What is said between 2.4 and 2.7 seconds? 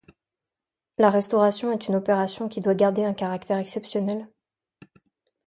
qui